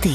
[0.00, 0.14] RTL.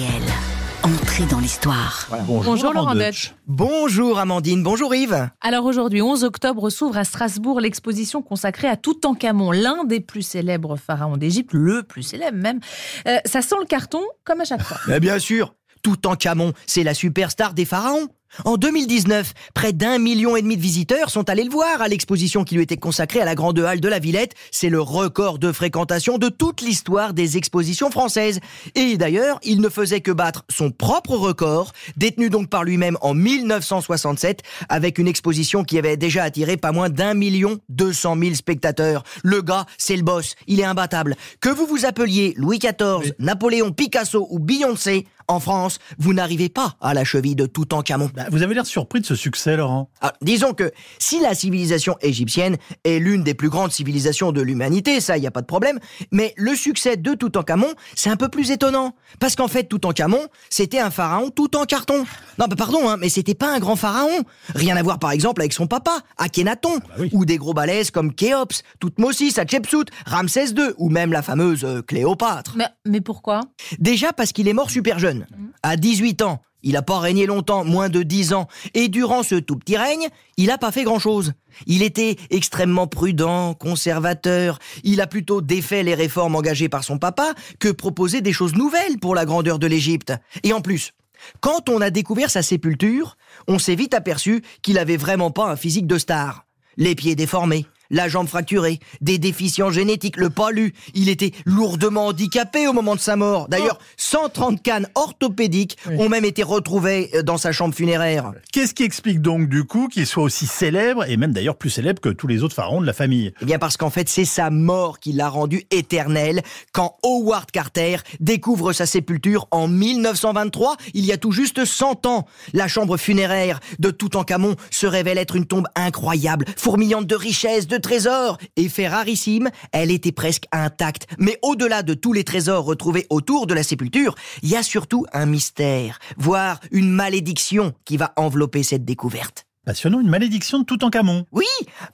[0.82, 2.08] Entrée dans l'histoire.
[2.26, 3.36] Bonjour, Laurent Deutsch.
[3.46, 5.30] Bonjour Amandine, bonjour Yves.
[5.42, 10.76] Alors aujourd'hui, 11 octobre, s'ouvre à Strasbourg l'exposition consacrée à Toutankhamon, l'un des plus célèbres
[10.76, 12.62] pharaons d'Égypte, le plus célèbre même.
[13.08, 14.78] Euh, ça sent le carton, comme à chaque fois.
[14.88, 15.54] Mais bien sûr,
[15.86, 18.08] Toutankhamon, c'est la superstar des pharaons.
[18.44, 22.44] En 2019, près d'un million et demi de visiteurs sont allés le voir à l'exposition
[22.44, 24.34] qui lui était consacrée à la Grande Halle de la Villette.
[24.52, 28.42] C'est le record de fréquentation de toute l'histoire des expositions françaises.
[28.74, 33.14] Et d'ailleurs, il ne faisait que battre son propre record, détenu donc par lui-même en
[33.14, 38.36] 1967, avec une exposition qui avait déjà attiré pas moins d'un million deux cent mille
[38.36, 39.04] spectateurs.
[39.24, 41.16] Le gars, c'est le boss, il est imbattable.
[41.40, 46.76] Que vous vous appeliez Louis XIV, Napoléon, Picasso ou Beyoncé, en France, vous n'arrivez pas
[46.82, 48.10] à la cheville de Toutankhamon.
[48.14, 49.90] Bah, vous avez l'air surpris de ce succès, Laurent.
[50.02, 55.02] Ah, disons que si la civilisation égyptienne est l'une des plus grandes civilisations de l'humanité,
[55.02, 55.80] ça, il n'y a pas de problème,
[56.12, 58.94] mais le succès de Toutankhamon, c'est un peu plus étonnant.
[59.20, 62.06] Parce qu'en fait, Toutankhamon, c'était un pharaon tout en carton.
[62.38, 64.24] Non, bah pardon, hein, mais c'était pas un grand pharaon.
[64.54, 67.10] Rien à voir, par exemple, avec son papa, Akhenaton, oui.
[67.14, 71.82] ou des gros balaises comme Khéops, Toutmosis, Hatshepsut, Ramsès II, ou même la fameuse euh,
[71.82, 72.54] Cléopâtre.
[72.58, 73.42] Mais, mais pourquoi?
[73.80, 75.15] Déjà parce qu'il est mort super jeune,
[75.64, 76.42] à 18 ans.
[76.66, 78.48] Il n'a pas régné longtemps, moins de 10 ans.
[78.74, 81.34] Et durant ce tout petit règne, il n'a pas fait grand-chose.
[81.68, 84.58] Il était extrêmement prudent, conservateur.
[84.84, 88.98] Il a plutôt défait les réformes engagées par son papa que proposé des choses nouvelles
[89.00, 90.14] pour la grandeur de l'Égypte.
[90.42, 90.92] Et en plus,
[91.40, 93.16] quand on a découvert sa sépulture,
[93.48, 96.46] on s'est vite aperçu qu'il avait vraiment pas un physique de star.
[96.78, 100.74] Les pieds déformés, la jambe fracturée, des déficiences génétiques, le palu.
[100.94, 103.48] Il était lourdement handicapé au moment de sa mort.
[103.50, 108.34] D'ailleurs, 130 cannes orthopédiques ont même été retrouvées euh, dans sa chambre funéraire.
[108.52, 112.02] Qu'est-ce qui explique donc du coup qu'il soit aussi célèbre, et même d'ailleurs plus célèbre
[112.02, 113.34] que tous les autres pharaons de la famille?
[113.42, 116.42] Eh bien parce qu'en fait, c'est sa mort qui l'a rendu éternel
[116.72, 122.26] quand Howard Carter découvre sa sépulture en 1923, il y a tout juste 100 ans.
[122.54, 127.75] La chambre funéraire de Toutankhamon se révèle être une tombe incroyable, fourmillante de richesses, de
[127.80, 131.08] trésors, et fait rarissime, elle était presque intacte.
[131.20, 135.06] Mais au-delà de tous les trésors retrouvés autour de la sépulture, il y a surtout
[135.14, 139.46] un mystère, voire une malédiction qui va envelopper cette découverte.
[139.66, 141.26] Passionnant, une malédiction de Toutankhamon.
[141.32, 141.46] Oui,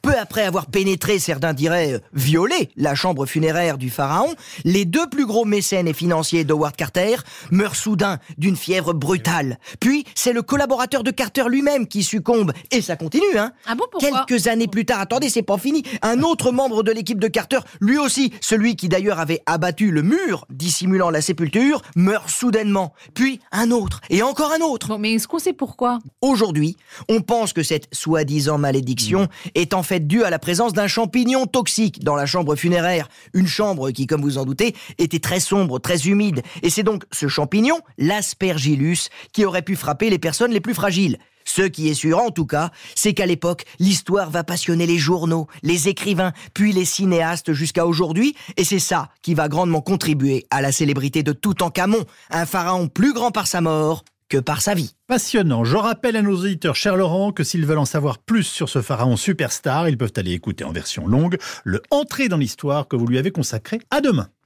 [0.02, 5.08] peu après avoir pénétré, certains diraient euh, violé, la chambre funéraire du pharaon, les deux
[5.08, 7.16] plus gros mécènes et financiers d'Howard Carter
[7.50, 9.58] meurent soudain d'une fièvre brutale.
[9.80, 12.52] Puis, c'est le collaborateur de Carter lui-même qui succombe.
[12.72, 15.82] Et ça continue, hein Ah bon, pourquoi Quelques années plus tard, attendez, c'est pas fini,
[16.02, 20.02] un autre membre de l'équipe de Carter, lui aussi, celui qui d'ailleurs avait abattu le
[20.02, 22.92] mur dissimulant la sépulture, meurt soudainement.
[23.14, 24.90] Puis, un autre, et encore un autre.
[24.90, 26.00] Bon, mais est-ce qu'on sait pourquoi?
[26.22, 26.76] Aujourd'hui,
[27.08, 32.04] on pense cette soi-disant malédiction est en fait due à la présence d'un champignon toxique
[32.04, 33.10] dans la chambre funéraire.
[33.34, 36.42] Une chambre qui, comme vous en doutez, était très sombre, très humide.
[36.64, 41.18] Et c'est donc ce champignon, l'aspergillus, qui aurait pu frapper les personnes les plus fragiles.
[41.46, 45.48] Ce qui est sûr en tout cas, c'est qu'à l'époque, l'histoire va passionner les journaux,
[45.64, 50.62] les écrivains, puis les cinéastes jusqu'à aujourd'hui, et c'est ça qui va grandement contribuer à
[50.62, 54.96] la célébrité de Toutankhamon, un pharaon plus grand par sa mort que par sa vie.
[55.08, 55.66] Passionnant.
[55.66, 58.82] Je rappelle à nos auditeurs, cher Laurent, que s'ils veulent en savoir plus sur ce
[58.82, 63.06] pharaon superstar, ils peuvent aller écouter en version longue le Entrée dans l'histoire que vous
[63.06, 63.82] lui avez consacré.
[63.92, 64.30] À demain.